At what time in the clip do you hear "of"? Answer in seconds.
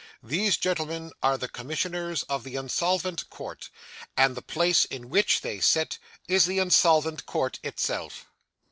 2.23-2.43